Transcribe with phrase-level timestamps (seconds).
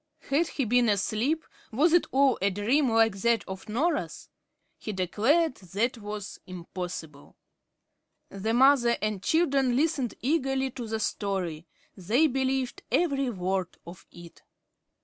[0.31, 1.45] Had he been asleep?
[1.71, 4.29] was it all a dream, like that of Norah's?
[4.79, 7.35] He declared that was impossible.
[8.29, 11.67] The mother and children listened eagerly to the story.
[11.95, 14.41] They believed every word of it.